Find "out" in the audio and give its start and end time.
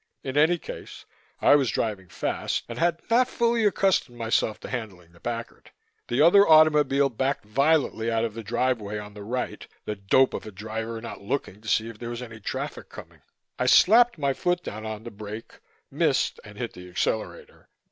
8.11-8.25